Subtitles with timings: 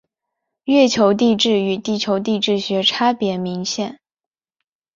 [0.63, 3.99] 月球地质与地球地质学差别明显。